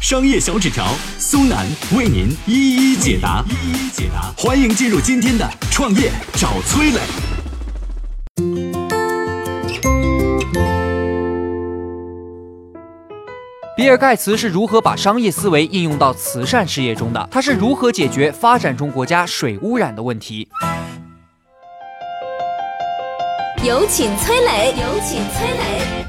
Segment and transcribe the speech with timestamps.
[0.00, 0.86] 商业小纸条
[1.18, 4.32] 苏南为您一一解答，一一解答。
[4.34, 7.00] 欢迎进入今天的创业找崔磊。
[13.76, 17.28] 比尔盖茨是如何把商业思维应用到慈善事业中的？
[17.30, 20.48] 他是如何解决发展中国家水污染的问题？
[23.62, 25.99] 有请崔磊，有请崔磊。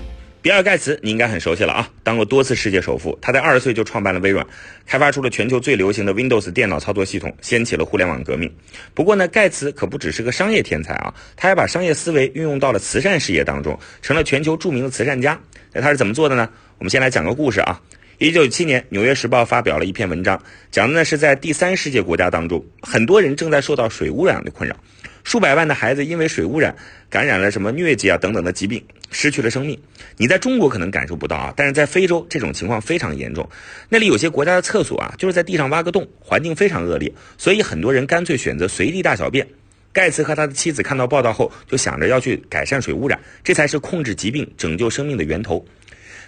[0.42, 3.16] 比尔·盖茨，你应该很熟悉了啊，当过多次世界首富。
[3.22, 4.44] 他在二十岁就创办了微软，
[4.88, 8.52] 开发出了全球最流行的 Windows 电脑操作系统，掀起了互联网革命。
[8.96, 15.40] 不过呢，盖茨可不只是个商业天才啊，他还把商业思维运用到了慈善事业当中，成了全球著名的慈善家。
[15.74, 16.50] 那他是怎么做的呢？
[16.80, 17.80] 我们先来讲个故事啊。
[18.18, 24.76] 一九九七年，《纽约时报》发表了一篇文章，讲的呢是在第三世界国家当中，很多人正在受到水污染的困扰。
[25.24, 26.76] 数百万的孩子因为水污染
[27.10, 29.80] 感染了什么疟疾啊等等的疾病，失去了生命。
[30.18, 33.48] 你在中国可能感受不到啊，但是在非洲这种情况非常严重。
[33.90, 39.48] 那里有些国家的厕所啊，就是在地上挖个洞，环境非常恶劣，所以很多人干脆选择随地大小便。
[39.94, 45.66] 盖茨和他的妻子看到报道后，就想着要去改善水污染，这才是控制疾病、拯救生命的源头。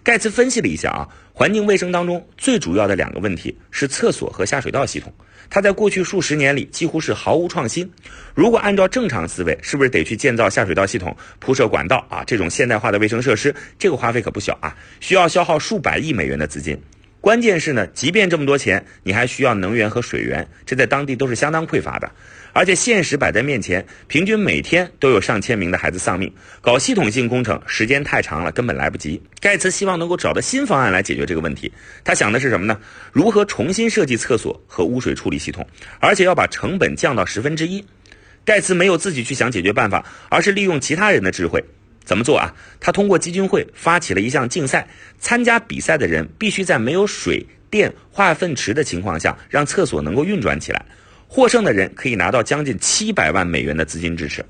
[0.03, 5.13] 盖茨分析了一下啊，环境卫生当中最主要的两个问题是厕所和下水道系统。
[5.49, 7.89] 他在过去数十年里几乎是毫无创新。
[8.33, 12.21] 如果按照正常思维，是不是得去建造下水道系统、铺设管道啊？
[12.25, 16.77] 这种现代化的卫生设施，这个花费可不小啊，需要消耗数百亿美元的资金。
[17.21, 22.11] 关键是呢，即便这么多钱，你还需要能源和水源，这在当地都是相当匮乏的。
[22.53, 26.31] 而且现实摆在面前，平均每天都有上千名的孩子丧命。
[26.61, 29.19] 搞系统性工程时间太长了，根本来不及。
[29.41, 31.73] 盖茨希望能够找到新方案来解决这个问题。
[32.03, 32.79] 他想的是什么呢？
[33.11, 35.67] 如何重新设计厕所和污水处理系统，
[36.00, 37.83] 而且要把成本降到十分之一。
[38.45, 41.63] 盖茨没有自己去想解决办法，而是利用其他人的智慧。
[42.05, 42.53] 怎么做啊？
[42.79, 50.85] 他通过基金会发起了一项竞赛，参加比赛的人必须在没有水电化粪池的情况下，让厕所能够运转起来。
[51.35, 54.45] 获胜的人可以拿到将近七百万美元的资金支持。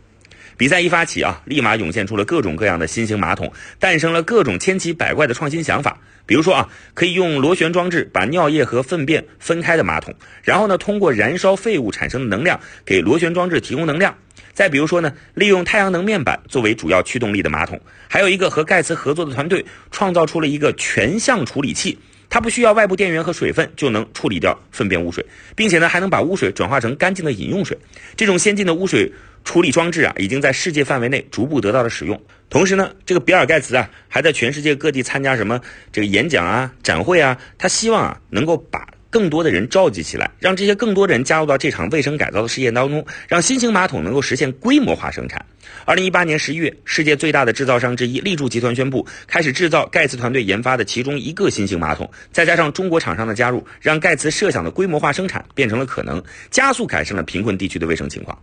[0.58, 3.50] 比赛一发起啊，立马涌现出了各种各样的新型马桶，
[3.80, 5.98] 诞生了各种千奇百怪的创新想法。
[6.26, 14.14] 比如说啊，可以用螺旋装置把尿液和粪便分开的马桶，然后呢，通过燃烧废物产生的能量给螺旋装置提供能量。
[14.52, 17.80] 再比如说呢，利用太阳能面板作为主要驱动力的马桶。
[18.10, 21.98] 还有一个和盖茨合作的团队创造出了一个全向处理器。
[22.34, 25.24] 它不需要外部电源和水分就能处理掉粪便污水，
[25.56, 27.78] 并且呢还能把污水转化成干净的饮用水。
[28.16, 29.14] 这种先进的污水
[29.46, 32.20] 处理装置啊，已经在世界范围内逐步得到了使用。
[32.50, 35.62] 同时呢，这个比尔盖茨啊还在全世界各地参加什么
[35.92, 38.88] 这个演讲啊、展会啊，他希望啊能够把。
[39.14, 45.46] 更多的人召集起来，让这些更多的人加入到这场卫生改造的事业当中，让新型马桶能够实现规模化生产。
[45.86, 52.10] 二零一八年十一月，世界最大的制造商之一立柱集团宣布开始制造盖茨团队研发的其中一个新型马桶。
[52.32, 58.36] 再加上中国厂商的加入，让盖茨设想的规模化生产变成了可能，加速改善了贫困地区的卫生情况。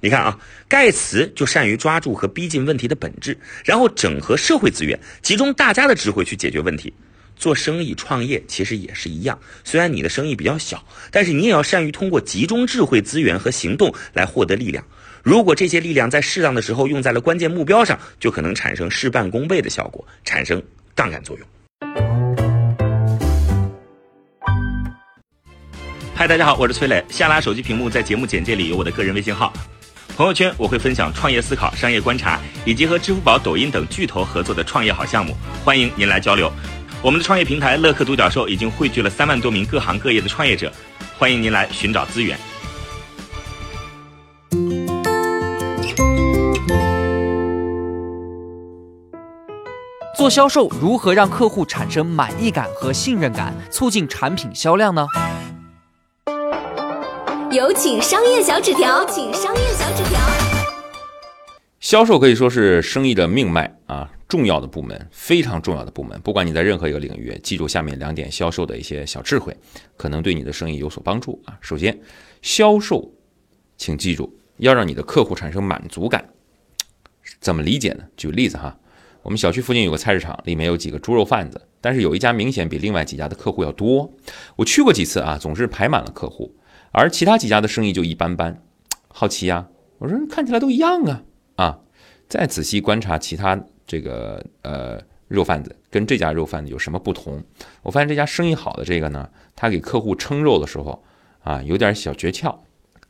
[0.00, 0.38] 你看啊，
[0.68, 6.92] 盖茨就善于抓住和逼近问题的本质，然后整合社会资源，集中大家的智慧去解决问题。
[7.38, 14.84] 做生意创业其实也是一样，虽然你的生意比较小，但是你也要善于通过集中智慧资源和行动来获得力量。
[15.22, 20.62] 如果这些力量在适当的时候用在了关键目标上，就可能产生事半功倍的效果，产生
[20.94, 21.46] 杠杆作用。
[26.14, 27.04] 嗨，大家好，我是崔磊。
[27.08, 29.52] 下拉手机屏幕，在节目简介里有我的个人微信号，
[30.16, 36.50] 朋友圈我会分享创业思考、商业观察，以及和支付宝、抖音等巨头合作的创业好项目，欢迎您来交流。
[37.00, 40.72] 我们的创业平台乐客独角兽已经汇聚了三万多名各行各业的创业者，
[41.16, 42.36] 欢迎您来寻找资源。
[50.16, 55.06] 做销售如何让客户产生满意感和信任感，促进产品销量呢？
[57.52, 60.18] 有请商业小纸条，请商业小纸条。
[61.78, 64.10] 销售可以说是生意的命脉啊。
[64.28, 66.20] 重要的部门，非常重要的部门。
[66.20, 69.56] 不管你在任何一个领域，记住下面两点销售的一些小智慧，
[69.96, 71.58] 可能对你的生意有所帮助啊。
[71.62, 71.98] 首先，
[72.42, 73.10] 销售，
[73.78, 76.28] 请记住要让你的客户产生满足感。
[77.40, 78.04] 怎么理解呢？
[78.16, 78.78] 举个例子哈，
[79.22, 84.12] 我们小区附近有个菜市场，里面有几个猪肉贩子，但是有一家明显比另外几家的客户要多。
[84.56, 86.54] 我去过几次啊，总是排满了客户，
[86.92, 88.62] 而其他几家的生意就一般般。
[89.08, 91.22] 好奇呀，我说看起来都一样啊
[91.56, 91.78] 啊！
[92.28, 97.42] 再仔细观察其他这个呃肉贩子跟这家肉贩子有什么不同？
[97.82, 101.02] 我发现这家生意好的这个呢，他给客户称肉的时候
[101.40, 102.56] 啊，有点小诀窍。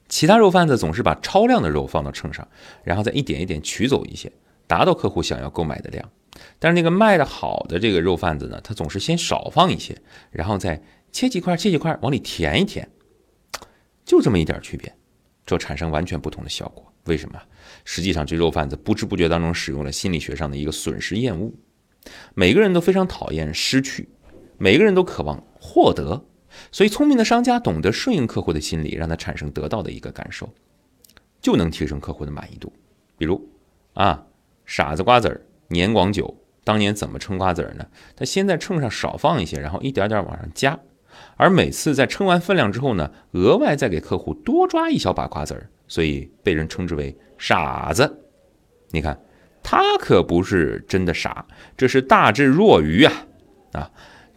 [0.08, 2.48] 其他肉贩子总是把超量的肉放到秤上，
[2.82, 4.32] 然后再一点一点取走一些，
[4.66, 6.08] 达到客户想要购买的量。
[6.58, 10.80] 但是那个卖的好的这个肉贩子呢，他总是先少放一些，然后再
[11.12, 12.88] 切几块切几块往里填一填，
[14.04, 14.94] 就这么一点区别，
[15.44, 16.90] 就产生完全不同的效果。
[17.08, 17.40] 为什么？
[17.84, 21.52] 实际上，这肉贩子不知不觉当中使用了心理学上的一个损失厌恶。
[22.34, 24.08] 每个人都非常讨厌失去，
[24.58, 26.24] 每个人都渴望获得。
[26.70, 30.48] 所以，聪明的商家懂得顺应客户的心理，让他产生得到的一个感受，
[31.40, 32.72] 就能提升客户的满意度。
[33.16, 33.48] 比如，
[33.94, 34.26] 啊，
[34.64, 37.86] 傻子瓜子儿年广久，当年怎么称瓜子儿呢？
[38.16, 40.78] 他先在秤上少放一些，然后一点点往上加，
[41.36, 48.22] 而每次在称完分量之后呢，额外再给客户多抓一小把瓜子儿，所以被人称之为傻子。
[48.90, 49.20] 你看，
[49.62, 51.44] 他可不是真的傻，
[51.76, 53.26] 这是大智若愚啊，
[53.72, 53.90] 啊。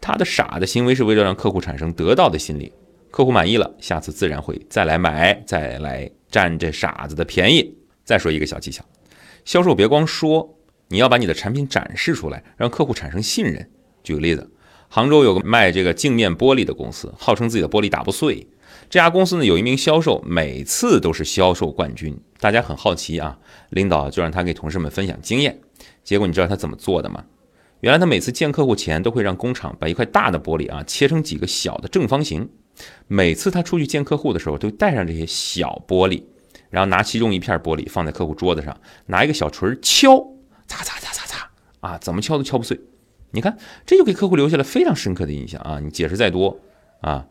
[0.04, 2.74] 他的傻的行为是为了让客户产生得到的心理，
[3.12, 7.78] 客户满意了，下次自然会再来买，再来占这傻子的便宜。
[8.04, 8.84] 再说一个小技巧，
[9.46, 10.58] 销售别光说，
[10.88, 13.70] 你要把你的产品展示出来，让客户产生信任。
[14.02, 14.50] 举个例子，
[14.90, 18.48] 杭州有个卖这个镜面玻璃的公司，号称自己的玻璃打不碎。
[18.92, 22.14] 这家公司呢有一名销售，每次都是销售冠军。
[22.42, 23.40] 大家很好奇啊，
[23.70, 25.58] 领导就让他给同事们分享经验。
[26.04, 27.24] 结果你知道他怎么做的吗？
[27.80, 32.50] 原来他每次见客户前都会让工厂把一块大的玻璃啊切成几个小的正方形，
[33.08, 36.22] 每次他出去见客户的时候都带上这些小玻璃，
[36.70, 40.18] 然后拿其中一片玻璃放在客户桌子上，拿一个小锤敲，
[40.68, 41.50] 擦擦擦擦擦，
[41.80, 42.78] 啊，怎么敲都敲不碎。
[43.32, 45.80] 你看，这就给客户留下了非常深刻的印象啊！
[45.80, 46.60] 你解释再多
[47.00, 47.26] 啊，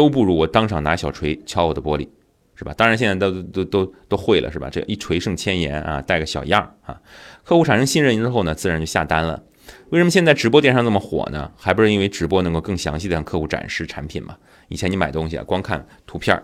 [0.00, 2.08] 都不如我当场拿小锤敲我的玻璃。
[2.56, 2.74] 是吧？
[2.74, 4.68] 当然，现在都都都都会了，是吧？
[4.70, 7.00] 这一锤胜千言啊，带个小样啊，
[7.42, 9.42] 客户产生信任之后呢，自然就下单了。
[9.88, 11.50] 为什么现在直播电商这么火呢？
[11.56, 14.36] 还不是因为直播能够更详细的向客户展示产品嘛？
[14.68, 16.38] 以前你买东西啊，光看图片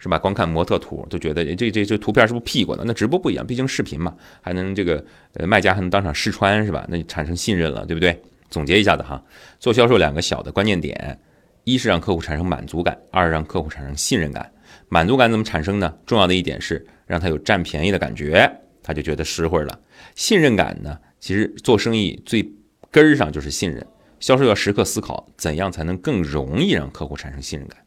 [0.00, 0.18] 是吧？
[0.18, 2.82] 光看模特图都觉得这这这图片是不是 P 过的？
[2.84, 5.04] 那直播不一样，毕竟视频嘛，还能这个
[5.34, 6.84] 呃卖家还能当场试穿是吧？
[6.88, 8.20] 那就产生信任了，对不对？
[8.50, 9.22] 总结一下子哈，
[9.60, 11.20] 做销售两个小的关键点，
[11.64, 14.52] 一是让客户产生满足感，二是让客户产生信任感。
[14.88, 15.94] 满足感怎么产生呢？
[16.04, 18.50] 重要的一点是让他有占便宜的感觉，
[18.82, 19.80] 他就觉得实惠了。
[20.14, 22.52] 信任感呢，其实做生意最
[22.90, 23.86] 根儿上就是信任。
[24.18, 27.78] 销售要时刻思考怎样才能更容易让客户产生信任感。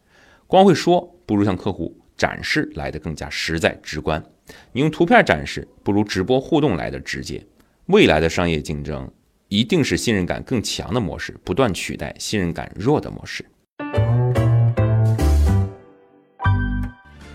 [0.47, 4.23] 光会说不如向客户展示来的更加实在直观。
[4.71, 7.45] 你用图片展示不如直播互动来的直接。
[7.87, 9.11] 未来的商业竞争
[9.47, 13.45] 一定是信任感更强的模式不断取代信任感弱的模式。